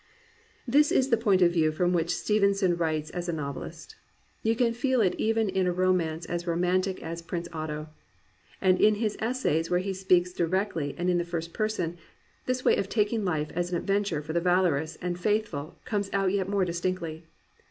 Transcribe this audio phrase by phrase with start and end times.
[0.67, 3.97] This is the point of view from which Stevenson writes as a novelist;
[4.41, 7.87] you can feel it even in a ro mance as romantic as Prince Otto;
[8.59, 11.99] and in his essays, where he speaks directly and in the first person,
[12.47, 16.09] this way of taking life as an adventure for the val ourous and faithful comes
[16.13, 17.27] out yet more distinctly.